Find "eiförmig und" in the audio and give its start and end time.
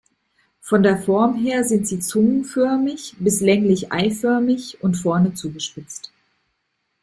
3.91-4.95